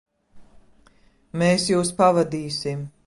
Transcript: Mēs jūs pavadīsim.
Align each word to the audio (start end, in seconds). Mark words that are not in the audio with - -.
Mēs 1.43 1.67
jūs 1.73 1.93
pavadīsim. 2.01 2.83